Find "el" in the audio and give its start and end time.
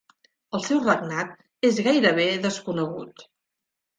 0.59-0.63